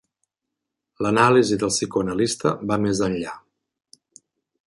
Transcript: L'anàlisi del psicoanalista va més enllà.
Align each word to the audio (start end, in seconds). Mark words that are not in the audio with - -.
L'anàlisi 1.05 1.59
del 1.63 1.73
psicoanalista 1.75 2.55
va 2.71 2.81
més 2.87 3.05
enllà. 3.09 3.35